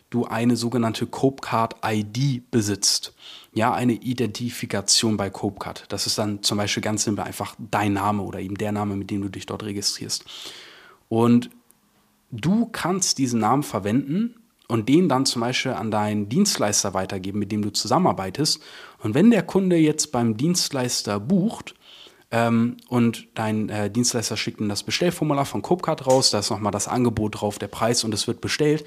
du 0.09 0.25
eine 0.25 0.55
sogenannte 0.55 1.05
Copecard 1.05 1.75
ID 1.83 2.49
besitzt. 2.51 3.13
Ja, 3.53 3.73
eine 3.73 3.93
Identifikation 3.93 5.17
bei 5.17 5.29
Copecard. 5.29 5.85
Das 5.89 6.05
ist 6.05 6.17
dann 6.17 6.41
zum 6.43 6.57
Beispiel 6.57 6.81
ganz 6.81 7.03
simpel 7.03 7.25
einfach 7.25 7.55
dein 7.57 7.93
Name 7.93 8.23
oder 8.23 8.39
eben 8.39 8.55
der 8.55 8.71
Name, 8.71 8.95
mit 8.95 9.09
dem 9.09 9.21
du 9.21 9.29
dich 9.29 9.45
dort 9.45 9.63
registrierst. 9.63 10.25
Und 11.09 11.49
du 12.31 12.67
kannst 12.67 13.17
diesen 13.17 13.39
Namen 13.39 13.63
verwenden 13.63 14.35
und 14.69 14.87
den 14.87 15.09
dann 15.09 15.25
zum 15.25 15.41
Beispiel 15.41 15.73
an 15.73 15.91
deinen 15.91 16.29
Dienstleister 16.29 16.93
weitergeben, 16.93 17.39
mit 17.39 17.51
dem 17.51 17.63
du 17.63 17.71
zusammenarbeitest. 17.71 18.61
Und 18.99 19.15
wenn 19.15 19.31
der 19.31 19.41
Kunde 19.43 19.75
jetzt 19.75 20.11
beim 20.11 20.37
Dienstleister 20.37 21.19
bucht 21.19 21.73
ähm, 22.29 22.77
und 22.87 23.27
dein 23.33 23.69
äh, 23.69 23.89
Dienstleister 23.89 24.37
schickt 24.37 24.61
ihm 24.61 24.69
das 24.69 24.83
Bestellformular 24.83 25.45
von 25.45 25.63
Copecard 25.63 26.05
raus, 26.05 26.29
da 26.29 26.39
ist 26.39 26.51
nochmal 26.51 26.71
das 26.71 26.87
Angebot 26.87 27.41
drauf, 27.41 27.57
der 27.57 27.67
Preis 27.67 28.03
und 28.03 28.13
es 28.13 28.27
wird 28.27 28.41
bestellt, 28.41 28.85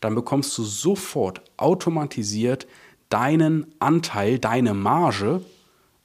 dann 0.00 0.14
bekommst 0.14 0.56
du 0.56 0.62
sofort 0.62 1.42
automatisiert 1.56 2.68
deinen 3.08 3.66
Anteil, 3.80 4.38
deine 4.38 4.72
Marge 4.72 5.42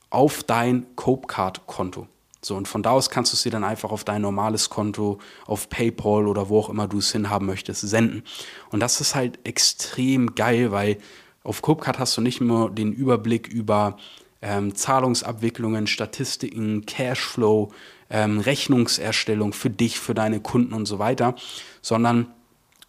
auf 0.10 0.44
dein 0.44 0.88
Copecard-Konto. 0.96 2.08
So, 2.42 2.56
und 2.56 2.68
von 2.68 2.84
da 2.84 2.92
aus 2.92 3.10
kannst 3.10 3.34
du 3.34 3.38
dir 3.38 3.52
dann 3.52 3.64
einfach 3.64 3.92
auf 3.92 4.04
dein 4.04 4.22
normales 4.22 4.70
Konto, 4.70 5.20
auf 5.46 5.70
PayPal 5.70 6.28
oder 6.28 6.50
wo 6.50 6.60
auch 6.60 6.70
immer 6.70 6.88
du 6.88 7.00
es 7.00 7.12
hinhaben 7.12 7.46
möchtest, 7.46 7.82
senden. 7.82 8.24
Und 8.70 8.80
das 8.80 9.02
ist 9.02 9.16
halt 9.16 9.40
extrem 9.44 10.36
geil, 10.36 10.72
weil 10.72 10.98
auf 11.44 11.62
Copecard 11.62 12.00
hast 12.00 12.16
du 12.16 12.22
nicht 12.22 12.42
nur 12.42 12.70
den 12.70 12.94
Überblick 12.94 13.48
über 13.48 13.98
ähm, 14.42 14.74
Zahlungsabwicklungen, 14.74 15.88
Statistiken, 15.88 16.86
Cashflow, 16.86 17.72
ähm, 18.10 18.40
Rechnungserstellung 18.40 19.54
für 19.54 19.70
dich, 19.70 20.00
für 20.00 20.14
deine 20.14 20.40
Kunden 20.40 20.74
und 20.74 20.86
so 20.86 21.00
weiter, 21.00 21.36
sondern 21.82 22.28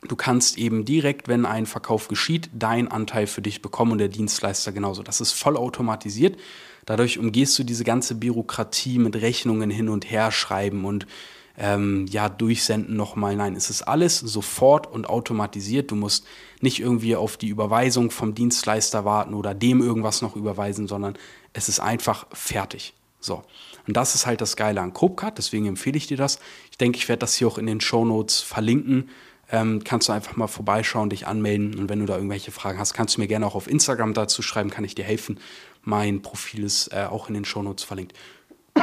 Du 0.08 0.16
kannst 0.16 0.56
eben 0.56 0.84
direkt, 0.86 1.28
wenn 1.28 1.44
ein 1.44 1.66
Verkauf 1.66 2.08
geschieht, 2.08 2.48
deinen 2.54 2.88
Anteil 2.88 3.26
für 3.26 3.42
dich 3.42 3.60
bekommen 3.60 3.92
und 3.92 3.98
der 3.98 4.08
Dienstleister 4.08 4.72
genauso. 4.72 5.02
Das 5.02 5.20
ist 5.20 5.32
voll 5.32 5.56
automatisiert. 5.56 6.38
Dadurch 6.86 7.18
umgehst 7.18 7.58
du 7.58 7.64
diese 7.64 7.84
ganze 7.84 8.14
Bürokratie 8.14 8.98
mit 8.98 9.16
Rechnungen 9.16 9.70
hin 9.70 9.90
und 9.90 10.10
her 10.10 10.32
schreiben 10.32 10.86
und 10.86 11.06
ähm, 11.58 12.06
ja, 12.08 12.30
durchsenden 12.30 12.96
nochmal. 12.96 13.36
Nein, 13.36 13.54
es 13.54 13.68
ist 13.68 13.82
alles 13.82 14.18
sofort 14.18 14.86
und 14.86 15.06
automatisiert. 15.06 15.90
Du 15.90 15.96
musst 15.96 16.24
nicht 16.62 16.80
irgendwie 16.80 17.14
auf 17.14 17.36
die 17.36 17.48
Überweisung 17.48 18.10
vom 18.10 18.34
Dienstleister 18.34 19.04
warten 19.04 19.34
oder 19.34 19.52
dem 19.52 19.82
irgendwas 19.82 20.22
noch 20.22 20.34
überweisen, 20.34 20.88
sondern 20.88 21.18
es 21.52 21.68
ist 21.68 21.80
einfach 21.80 22.26
fertig. 22.32 22.94
So. 23.20 23.42
Und 23.86 23.96
das 23.98 24.14
ist 24.14 24.24
halt 24.24 24.40
das 24.40 24.56
Geile 24.56 24.80
an 24.80 24.94
Copecard, 24.94 25.36
deswegen 25.36 25.66
empfehle 25.66 25.98
ich 25.98 26.06
dir 26.06 26.16
das. 26.16 26.38
Ich 26.70 26.78
denke, 26.78 26.96
ich 26.96 27.08
werde 27.08 27.20
das 27.20 27.34
hier 27.34 27.48
auch 27.48 27.58
in 27.58 27.66
den 27.66 27.82
Show 27.82 28.06
Notes 28.06 28.40
verlinken 28.40 29.10
ähm, 29.50 29.82
kannst 29.84 30.08
du 30.08 30.12
einfach 30.12 30.36
mal 30.36 30.46
vorbeischauen, 30.46 31.10
dich 31.10 31.26
anmelden. 31.26 31.78
Und 31.78 31.88
wenn 31.88 32.00
du 32.00 32.06
da 32.06 32.16
irgendwelche 32.16 32.52
Fragen 32.52 32.78
hast, 32.78 32.94
kannst 32.94 33.16
du 33.16 33.20
mir 33.20 33.26
gerne 33.26 33.46
auch 33.46 33.54
auf 33.54 33.68
Instagram 33.68 34.14
dazu 34.14 34.42
schreiben, 34.42 34.70
kann 34.70 34.84
ich 34.84 34.94
dir 34.94 35.04
helfen. 35.04 35.38
Mein 35.82 36.22
Profil 36.22 36.64
ist 36.64 36.88
äh, 36.92 37.06
auch 37.10 37.28
in 37.28 37.34
den 37.34 37.44
Shownotes 37.44 37.84
verlinkt. 37.84 38.14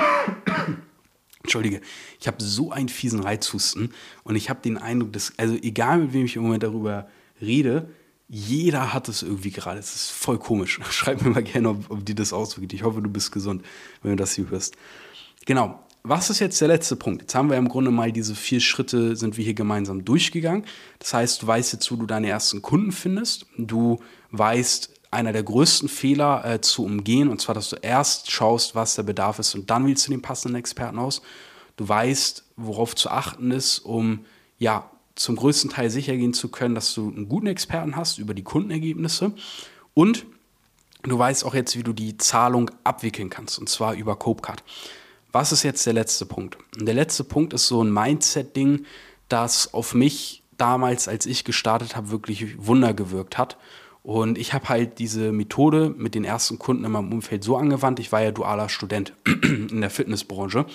Entschuldige, 1.43 1.81
ich 2.19 2.27
habe 2.27 2.43
so 2.43 2.71
einen 2.71 2.89
fiesen 2.89 3.21
Reizhusten 3.21 3.93
und 4.23 4.35
ich 4.35 4.49
habe 4.49 4.59
den 4.61 4.77
Eindruck, 4.77 5.13
dass, 5.13 5.33
also 5.37 5.55
egal 5.55 5.99
mit 5.99 6.13
wem 6.13 6.25
ich 6.25 6.35
im 6.35 6.43
Moment 6.43 6.63
darüber 6.63 7.07
rede, 7.41 7.89
jeder 8.27 8.93
hat 8.93 9.07
es 9.07 9.23
irgendwie 9.23 9.51
gerade. 9.51 9.79
Es 9.79 9.95
ist 9.95 10.11
voll 10.11 10.37
komisch. 10.37 10.81
Schreib 10.89 11.21
mir 11.21 11.29
mal 11.29 11.43
gerne, 11.43 11.69
ob, 11.69 11.89
ob 11.89 12.05
dir 12.05 12.15
das 12.15 12.33
auswirkt. 12.33 12.73
Ich 12.73 12.83
hoffe, 12.83 13.01
du 13.01 13.09
bist 13.09 13.31
gesund, 13.31 13.63
wenn 14.01 14.11
du 14.11 14.17
das 14.17 14.33
hier 14.33 14.49
hörst. 14.49 14.75
Genau 15.45 15.86
was 16.07 16.29
ist 16.29 16.39
jetzt 16.39 16.59
der 16.61 16.67
letzte 16.69 16.95
Punkt? 16.95 17.23
Jetzt 17.23 17.35
haben 17.35 17.49
wir 17.49 17.57
im 17.57 17.69
Grunde 17.69 17.91
mal 17.91 18.11
diese 18.11 18.35
vier 18.35 18.61
Schritte, 18.61 19.15
sind 19.15 19.37
wir 19.37 19.43
hier 19.43 19.53
gemeinsam 19.53 20.05
durchgegangen. 20.05 20.65
Das 20.99 21.13
heißt, 21.13 21.41
du 21.41 21.47
weißt 21.47 21.73
jetzt, 21.73 21.91
wo 21.91 21.95
du 21.95 22.05
deine 22.05 22.29
ersten 22.29 22.61
Kunden 22.61 22.91
findest. 22.91 23.45
Du 23.57 23.99
weißt, 24.31 24.93
einer 25.11 25.33
der 25.33 25.43
größten 25.43 25.89
Fehler 25.89 26.43
äh, 26.45 26.61
zu 26.61 26.83
umgehen, 26.83 27.29
und 27.29 27.41
zwar, 27.41 27.55
dass 27.55 27.69
du 27.69 27.77
erst 27.77 28.31
schaust, 28.31 28.75
was 28.75 28.95
der 28.95 29.03
Bedarf 29.03 29.39
ist 29.39 29.55
und 29.55 29.69
dann 29.69 29.87
wählst 29.87 30.07
du 30.07 30.11
den 30.11 30.21
passenden 30.21 30.57
Experten 30.57 30.99
aus. 30.99 31.21
Du 31.77 31.87
weißt, 31.87 32.43
worauf 32.55 32.95
zu 32.95 33.09
achten 33.09 33.51
ist, 33.51 33.79
um 33.79 34.25
ja 34.57 34.89
zum 35.15 35.35
größten 35.35 35.69
Teil 35.69 35.89
sicher 35.89 36.15
gehen 36.15 36.33
zu 36.33 36.49
können, 36.49 36.75
dass 36.75 36.93
du 36.93 37.09
einen 37.09 37.29
guten 37.29 37.47
Experten 37.47 37.95
hast 37.95 38.17
über 38.17 38.33
die 38.33 38.43
Kundenergebnisse. 38.43 39.31
Und 39.93 40.25
du 41.03 41.17
weißt 41.17 41.45
auch 41.45 41.55
jetzt, 41.55 41.77
wie 41.77 41.83
du 41.83 41.93
die 41.93 42.17
Zahlung 42.17 42.69
abwickeln 42.83 43.29
kannst, 43.29 43.57
und 43.59 43.69
zwar 43.69 43.95
über 43.95 44.15
Copecard. 44.15 44.63
Was 45.37 45.51
ist 45.51 45.61
jetzt 45.61 45.85
der 45.85 45.93
letzte 45.93 46.25
Punkt? 46.25 46.57
Und 46.79 46.87
der 46.87 46.95
letzte 46.95 47.23
Punkt 47.23 47.53
ist 47.53 47.67
so 47.67 47.83
ein 47.83 47.93
Mindset-Ding, 47.93 48.87
das 49.29 49.71
auf 49.71 49.93
mich 49.93 50.41
damals, 50.57 51.07
als 51.07 51.27
ich 51.27 51.43
gestartet 51.43 51.95
habe, 51.95 52.09
wirklich 52.09 52.57
Wunder 52.57 52.95
gewirkt 52.95 53.37
hat. 53.37 53.55
Und 54.01 54.39
ich 54.39 54.53
habe 54.53 54.67
halt 54.67 54.97
diese 54.97 55.31
Methode 55.31 55.93
mit 55.95 56.15
den 56.15 56.23
ersten 56.23 56.57
Kunden 56.57 56.85
in 56.85 56.91
meinem 56.91 57.13
Umfeld 57.13 57.43
so 57.43 57.55
angewandt. 57.55 57.99
Ich 57.99 58.11
war 58.11 58.23
ja 58.23 58.31
dualer 58.31 58.67
Student 58.67 59.13
in 59.43 59.79
der 59.79 59.91
Fitnessbranche. 59.91 60.65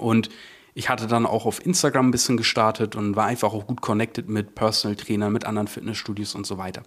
Und 0.00 0.28
ich 0.74 0.88
hatte 0.88 1.06
dann 1.06 1.24
auch 1.24 1.46
auf 1.46 1.64
Instagram 1.64 2.08
ein 2.08 2.10
bisschen 2.10 2.36
gestartet 2.36 2.96
und 2.96 3.14
war 3.14 3.26
einfach 3.26 3.52
auch 3.52 3.68
gut 3.68 3.82
connected 3.82 4.28
mit 4.28 4.56
Personal 4.56 4.96
Trainern, 4.96 5.32
mit 5.32 5.44
anderen 5.44 5.68
Fitnessstudios 5.68 6.34
und 6.34 6.44
so 6.44 6.58
weiter. 6.58 6.82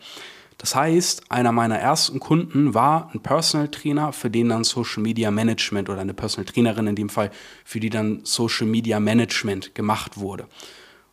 Das 0.57 0.75
heißt, 0.75 1.31
einer 1.31 1.51
meiner 1.51 1.77
ersten 1.77 2.19
Kunden 2.19 2.73
war 2.73 3.09
ein 3.13 3.19
Personal 3.19 3.67
Trainer, 3.69 4.13
für 4.13 4.29
den 4.29 4.49
dann 4.49 4.63
Social 4.63 5.03
Media 5.03 5.31
Management 5.31 5.89
oder 5.89 6.01
eine 6.01 6.13
Personal 6.13 6.45
Trainerin 6.45 6.87
in 6.87 6.95
dem 6.95 7.09
Fall, 7.09 7.31
für 7.63 7.79
die 7.79 7.89
dann 7.89 8.21
Social 8.23 8.67
Media 8.67 8.99
Management 8.99 9.75
gemacht 9.75 10.17
wurde. 10.17 10.47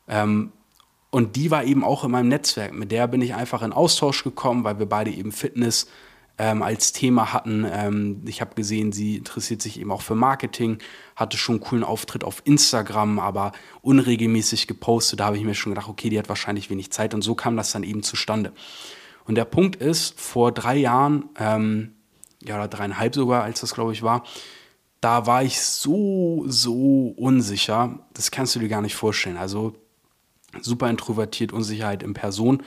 Ähm, 0.09 0.53
und 1.11 1.37
die 1.37 1.51
war 1.51 1.65
eben 1.65 1.85
auch 1.85 2.05
in 2.05 2.11
meinem 2.11 2.29
Netzwerk. 2.29 2.73
Mit 2.73 2.91
der 2.91 3.07
bin 3.07 3.21
ich 3.21 3.35
einfach 3.35 3.63
in 3.63 3.73
Austausch 3.73 4.25
gekommen, 4.25 4.65
weil 4.65 4.79
wir 4.79 4.87
beide 4.87 5.11
eben 5.11 5.33
Fitness 5.33 5.89
ähm, 6.39 6.63
als 6.63 6.93
Thema 6.93 7.33
hatten. 7.33 7.67
Ähm, 7.71 8.23
ich 8.27 8.41
habe 8.41 8.55
gesehen, 8.55 8.93
sie 8.93 9.17
interessiert 9.17 9.61
sich 9.61 9.79
eben 9.79 9.93
auch 9.93 10.01
für 10.03 10.15
Marketing, 10.15 10.79
hatte 11.15 11.37
schon 11.37 11.57
einen 11.57 11.65
coolen 11.65 11.85
Auftritt 11.85 12.25
auf 12.25 12.43
Instagram, 12.45 13.19
aber 13.19 13.53
unregelmäßig 13.83 14.67
gepostet. 14.67 15.21
Da 15.21 15.27
habe 15.27 15.37
ich 15.37 15.45
mir 15.45 15.55
schon 15.55 15.73
gedacht, 15.73 15.89
okay, 15.89 16.09
die 16.09 16.19
hat 16.19 16.29
wahrscheinlich 16.29 16.71
wenig 16.71 16.91
Zeit. 16.91 17.13
Und 17.13 17.23
so 17.23 17.35
kam 17.35 17.57
das 17.57 17.73
dann 17.73 17.83
eben 17.83 18.03
zustande. 18.03 18.53
Und 19.25 19.37
der 19.37 19.45
Punkt 19.45 19.77
ist, 19.77 20.19
vor 20.21 20.53
drei 20.53 20.77
Jahren, 20.77 21.29
ähm, 21.39 21.93
ja, 22.43 22.57
oder 22.57 22.69
dreieinhalb 22.69 23.15
sogar, 23.15 23.45
als 23.45 23.61
das, 23.61 23.75
glaube 23.75 23.93
ich, 23.93 24.03
war, 24.03 24.25
da 25.01 25.27
war 25.27 25.43
ich 25.43 25.61
so, 25.61 26.45
so 26.47 27.15
unsicher, 27.17 27.99
das 28.15 28.31
kannst 28.31 28.55
du 28.55 28.61
dir 28.61 28.69
gar 28.69 28.83
nicht 28.83 28.95
vorstellen. 28.95 29.37
Also 29.37 29.75
super 30.61 30.89
introvertiert, 30.91 31.53
Unsicherheit 31.53 32.03
in 32.03 32.15
Person. 32.15 32.63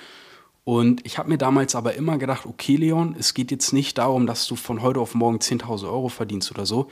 Und 0.63 1.05
ich 1.05 1.17
habe 1.17 1.29
mir 1.29 1.37
damals 1.37 1.75
aber 1.75 1.93
immer 1.93 2.17
gedacht, 2.17 2.45
okay, 2.45 2.75
Leon, 2.75 3.15
es 3.19 3.33
geht 3.33 3.51
jetzt 3.51 3.71
nicht 3.71 3.97
darum, 3.97 4.25
dass 4.27 4.47
du 4.47 4.55
von 4.55 4.81
heute 4.81 4.99
auf 4.99 5.13
morgen 5.13 5.37
10.000 5.37 5.85
Euro 5.85 6.09
verdienst 6.09 6.51
oder 6.51 6.65
so. 6.65 6.89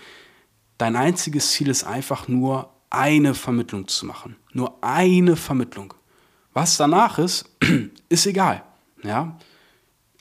Dein 0.77 0.95
einziges 0.95 1.51
Ziel 1.51 1.69
ist 1.69 1.83
einfach 1.83 2.27
nur, 2.27 2.69
eine 2.93 3.33
Vermittlung 3.33 3.87
zu 3.87 4.05
machen. 4.05 4.35
Nur 4.53 4.77
eine 4.81 5.35
Vermittlung. 5.35 5.95
Was 6.53 6.77
danach 6.77 7.17
ist, 7.17 7.49
ist 8.09 8.27
egal. 8.27 8.63
Ja? 9.03 9.35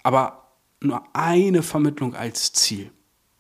Aber 0.03 0.49
nur 0.81 1.03
eine 1.13 1.63
Vermittlung 1.63 2.15
als 2.15 2.53
Ziel. 2.53 2.91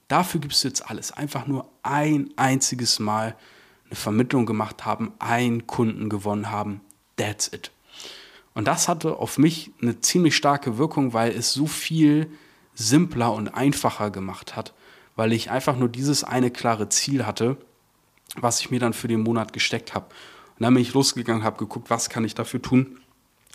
Dafür 0.08 0.40
gibst 0.40 0.62
du 0.62 0.68
jetzt 0.68 0.88
alles. 0.88 1.12
Einfach 1.12 1.46
nur 1.46 1.68
ein 1.82 2.30
einziges 2.36 2.98
Mal 2.98 3.36
eine 3.86 3.96
Vermittlung 3.96 4.46
gemacht 4.46 4.84
haben, 4.84 5.12
einen 5.18 5.66
Kunden 5.66 6.08
gewonnen 6.08 6.50
haben. 6.50 6.80
That's 7.16 7.52
it. 7.52 7.70
Und 8.54 8.66
das 8.66 8.88
hatte 8.88 9.16
auf 9.16 9.38
mich 9.38 9.70
eine 9.80 10.00
ziemlich 10.00 10.36
starke 10.36 10.78
Wirkung, 10.78 11.14
weil 11.14 11.32
es 11.32 11.52
so 11.52 11.66
viel 11.66 12.30
simpler 12.74 13.32
und 13.32 13.48
einfacher 13.48 14.10
gemacht 14.10 14.56
hat, 14.56 14.74
weil 15.16 15.32
ich 15.32 15.50
einfach 15.50 15.76
nur 15.76 15.88
dieses 15.88 16.24
eine 16.24 16.50
klare 16.50 16.88
Ziel 16.88 17.26
hatte, 17.26 17.56
was 18.36 18.60
ich 18.60 18.70
mir 18.70 18.80
dann 18.80 18.92
für 18.92 19.08
den 19.08 19.22
Monat 19.22 19.52
gesteckt 19.52 19.94
habe. 19.94 20.06
Und 20.58 20.62
dann 20.62 20.74
bin 20.74 20.82
ich 20.82 20.92
losgegangen, 20.92 21.44
habe 21.44 21.58
geguckt, 21.58 21.90
was 21.90 22.08
kann 22.08 22.24
ich 22.24 22.34
dafür 22.34 22.60
tun, 22.60 23.00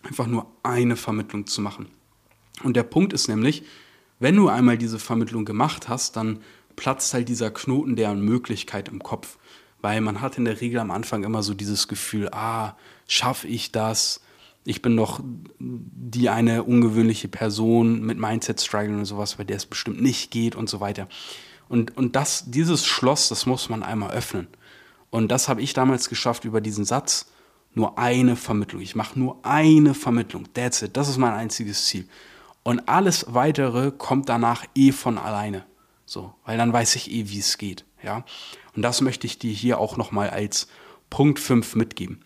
einfach 0.03 0.27
nur 0.27 0.47
eine 0.63 0.95
Vermittlung 0.95 1.47
zu 1.47 1.61
machen. 1.61 1.87
Und 2.63 2.75
der 2.75 2.83
Punkt 2.83 3.13
ist 3.13 3.27
nämlich, 3.27 3.63
wenn 4.19 4.35
du 4.35 4.49
einmal 4.49 4.77
diese 4.77 4.99
Vermittlung 4.99 5.45
gemacht 5.45 5.89
hast, 5.89 6.15
dann 6.15 6.39
platzt 6.75 7.13
halt 7.13 7.29
dieser 7.29 7.51
Knoten 7.51 7.95
der 7.95 8.13
Möglichkeit 8.15 8.87
im 8.87 9.01
Kopf. 9.03 9.37
Weil 9.81 10.01
man 10.01 10.21
hat 10.21 10.37
in 10.37 10.45
der 10.45 10.59
Regel 10.59 10.79
am 10.79 10.91
Anfang 10.91 11.23
immer 11.23 11.43
so 11.43 11.53
dieses 11.53 11.87
Gefühl, 11.87 12.29
ah, 12.31 12.75
schaffe 13.07 13.47
ich 13.47 13.71
das? 13.71 14.21
Ich 14.63 14.81
bin 14.81 14.97
doch 14.97 15.21
die 15.59 16.29
eine 16.29 16.63
ungewöhnliche 16.63 17.27
Person 17.27 18.01
mit 18.01 18.17
Mindset-Struggle 18.17 18.97
und 18.97 19.05
sowas, 19.05 19.35
bei 19.35 19.43
der 19.43 19.57
es 19.57 19.65
bestimmt 19.65 20.01
nicht 20.01 20.31
geht 20.31 20.55
und 20.55 20.67
so 20.67 20.79
weiter. 20.79 21.07
Und, 21.69 21.95
und 21.95 22.15
das, 22.15 22.45
dieses 22.47 22.85
Schloss, 22.85 23.29
das 23.29 23.45
muss 23.45 23.69
man 23.69 23.83
einmal 23.83 24.11
öffnen. 24.11 24.47
Und 25.09 25.29
das 25.31 25.47
habe 25.47 25.61
ich 25.61 25.73
damals 25.73 26.09
geschafft 26.09 26.43
über 26.43 26.59
diesen 26.59 26.85
Satz, 26.85 27.31
nur 27.73 27.97
eine 27.97 28.35
Vermittlung. 28.35 28.81
Ich 28.81 28.95
mache 28.95 29.17
nur 29.17 29.37
eine 29.43 29.93
Vermittlung. 29.93 30.51
That's 30.53 30.81
it. 30.81 30.97
Das 30.97 31.07
ist 31.07 31.17
mein 31.17 31.33
einziges 31.33 31.85
Ziel. 31.85 32.07
Und 32.67 32.89
alles 32.89 33.27
weitere 33.29 33.91
kommt 33.91 34.27
danach 34.27 34.65
eh 34.75 34.91
von 34.91 35.17
alleine. 35.17 35.63
So, 36.05 36.33
weil 36.43 36.57
dann 36.57 36.73
weiß 36.73 36.97
ich 36.97 37.09
eh, 37.09 37.29
wie 37.29 37.39
es 37.39 37.57
geht. 37.57 37.85
Ja. 38.03 38.25
Und 38.75 38.81
das 38.81 38.99
möchte 38.99 39.25
ich 39.25 39.39
dir 39.39 39.53
hier 39.53 39.79
auch 39.79 39.95
nochmal 39.95 40.31
als 40.31 40.67
Punkt 41.09 41.39
5 41.39 41.77
mitgeben. 41.77 42.25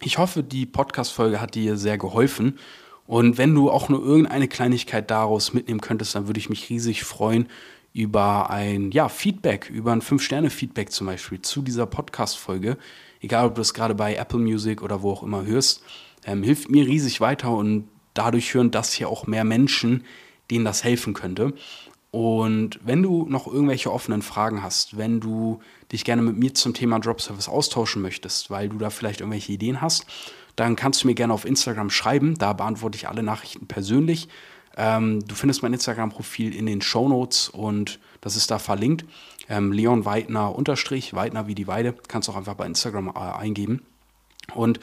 Ich 0.00 0.16
hoffe, 0.16 0.42
die 0.42 0.64
Podcast-Folge 0.64 1.42
hat 1.42 1.56
dir 1.56 1.76
sehr 1.76 1.98
geholfen. 1.98 2.58
Und 3.06 3.36
wenn 3.36 3.54
du 3.54 3.70
auch 3.70 3.90
nur 3.90 4.02
irgendeine 4.02 4.48
Kleinigkeit 4.48 5.10
daraus 5.10 5.52
mitnehmen 5.52 5.82
könntest, 5.82 6.14
dann 6.14 6.26
würde 6.26 6.40
ich 6.40 6.48
mich 6.48 6.70
riesig 6.70 7.04
freuen 7.04 7.46
über 7.92 8.48
ein 8.48 8.92
ja, 8.92 9.10
Feedback, 9.10 9.68
über 9.68 9.92
ein 9.92 10.00
5-Sterne-Feedback 10.00 10.90
zum 10.90 11.06
Beispiel 11.06 11.42
zu 11.42 11.60
dieser 11.60 11.84
Podcast-Folge. 11.84 12.78
Egal, 13.20 13.48
ob 13.48 13.56
du 13.56 13.60
es 13.60 13.74
gerade 13.74 13.94
bei 13.94 14.14
Apple 14.14 14.40
Music 14.40 14.80
oder 14.80 15.02
wo 15.02 15.12
auch 15.12 15.22
immer 15.22 15.44
hörst. 15.44 15.82
Ähm, 16.24 16.42
hilft 16.42 16.70
mir 16.70 16.86
riesig 16.86 17.20
weiter 17.20 17.50
und 17.50 17.90
dadurch 18.18 18.54
hören 18.54 18.70
das 18.70 18.92
hier 18.92 19.08
auch 19.08 19.26
mehr 19.26 19.44
Menschen, 19.44 20.04
denen 20.50 20.64
das 20.64 20.84
helfen 20.84 21.14
könnte. 21.14 21.54
Und 22.10 22.80
wenn 22.82 23.02
du 23.02 23.26
noch 23.28 23.46
irgendwelche 23.46 23.92
offenen 23.92 24.22
Fragen 24.22 24.62
hast, 24.62 24.96
wenn 24.96 25.20
du 25.20 25.60
dich 25.92 26.04
gerne 26.04 26.22
mit 26.22 26.36
mir 26.36 26.54
zum 26.54 26.72
Thema 26.72 26.98
Drop 26.98 27.20
Service 27.20 27.48
austauschen 27.48 28.00
möchtest, 28.00 28.50
weil 28.50 28.68
du 28.68 28.78
da 28.78 28.90
vielleicht 28.90 29.20
irgendwelche 29.20 29.52
Ideen 29.52 29.80
hast, 29.80 30.06
dann 30.54 30.76
kannst 30.76 31.02
du 31.02 31.08
mir 31.08 31.14
gerne 31.14 31.34
auf 31.34 31.44
Instagram 31.44 31.90
schreiben. 31.90 32.36
Da 32.38 32.54
beantworte 32.54 32.96
ich 32.96 33.08
alle 33.08 33.22
Nachrichten 33.22 33.66
persönlich. 33.66 34.28
Ähm, 34.76 35.26
du 35.26 35.34
findest 35.34 35.62
mein 35.62 35.72
Instagram-Profil 35.72 36.54
in 36.54 36.66
den 36.66 36.80
Show 36.80 37.08
Notes 37.08 37.48
und 37.48 37.98
das 38.20 38.36
ist 38.36 38.50
da 38.50 38.58
verlinkt. 38.58 39.04
Ähm, 39.48 39.72
Leon 39.72 40.04
Weidner 40.04 40.54
unterstrich, 40.54 41.14
Weidner 41.14 41.46
wie 41.46 41.54
die 41.54 41.66
Weide. 41.66 41.94
Kannst 42.08 42.28
du 42.28 42.32
auch 42.32 42.36
einfach 42.36 42.54
bei 42.54 42.66
Instagram 42.66 43.08
äh, 43.08 43.18
eingeben. 43.18 43.82
Und 44.54 44.80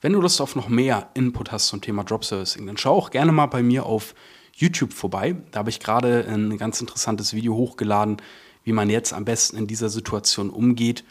wenn 0.00 0.12
du 0.12 0.20
Lust 0.20 0.40
auf 0.40 0.56
noch 0.56 0.68
mehr 0.68 1.10
Input 1.14 1.52
hast 1.52 1.68
zum 1.68 1.80
Thema 1.80 2.04
Drop 2.04 2.24
Servicing, 2.24 2.66
dann 2.66 2.76
schau 2.76 2.96
auch 2.96 3.10
gerne 3.10 3.32
mal 3.32 3.46
bei 3.46 3.62
mir 3.62 3.86
auf 3.86 4.14
YouTube 4.54 4.92
vorbei. 4.92 5.36
Da 5.50 5.60
habe 5.60 5.70
ich 5.70 5.80
gerade 5.80 6.26
ein 6.28 6.56
ganz 6.58 6.80
interessantes 6.80 7.34
Video 7.34 7.54
hochgeladen, 7.54 8.16
wie 8.64 8.72
man 8.72 8.90
jetzt 8.90 9.12
am 9.12 9.24
besten 9.24 9.56
in 9.56 9.66
dieser 9.66 9.88
Situation 9.88 10.50
umgeht. 10.50 11.04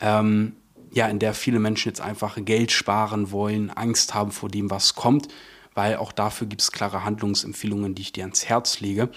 Ähm, 0.00 0.56
ja, 0.92 1.06
in 1.08 1.18
der 1.18 1.34
viele 1.34 1.58
Menschen 1.58 1.88
jetzt 1.88 2.00
einfach 2.00 2.36
Geld 2.44 2.70
sparen 2.70 3.30
wollen, 3.30 3.70
Angst 3.70 4.14
haben 4.14 4.30
vor 4.30 4.48
dem, 4.48 4.70
was 4.70 4.94
kommt, 4.94 5.28
weil 5.74 5.96
auch 5.96 6.12
dafür 6.12 6.46
gibt 6.46 6.60
es 6.60 6.70
klare 6.70 7.04
Handlungsempfehlungen, 7.04 7.94
die 7.94 8.02
ich 8.02 8.12
dir 8.12 8.24
ans 8.24 8.44
Herz 8.44 8.80
lege. 8.80 9.08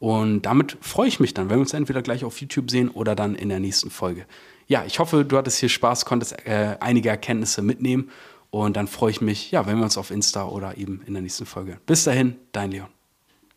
Und 0.00 0.42
damit 0.42 0.76
freue 0.82 1.08
ich 1.08 1.20
mich 1.20 1.32
dann, 1.32 1.48
wenn 1.48 1.56
wir 1.56 1.62
uns 1.62 1.72
entweder 1.72 2.02
gleich 2.02 2.24
auf 2.24 2.40
YouTube 2.40 2.70
sehen 2.70 2.90
oder 2.90 3.14
dann 3.14 3.36
in 3.36 3.48
der 3.48 3.60
nächsten 3.60 3.90
Folge. 3.90 4.26
Ja, 4.66 4.84
ich 4.84 4.98
hoffe, 4.98 5.24
du 5.24 5.36
hattest 5.36 5.58
hier 5.60 5.68
Spaß, 5.68 6.04
konntest 6.04 6.46
äh, 6.46 6.76
einige 6.80 7.08
Erkenntnisse 7.08 7.62
mitnehmen 7.62 8.10
und 8.62 8.76
dann 8.76 8.86
freue 8.86 9.10
ich 9.10 9.20
mich, 9.20 9.50
ja, 9.50 9.66
wenn 9.66 9.78
wir 9.78 9.84
uns 9.84 9.98
auf 9.98 10.10
Insta 10.10 10.44
oder 10.44 10.78
eben 10.78 11.02
in 11.06 11.14
der 11.14 11.22
nächsten 11.22 11.46
Folge. 11.46 11.78
Bis 11.86 12.04
dahin, 12.04 12.36
dein 12.52 12.70
Leon. 12.70 12.88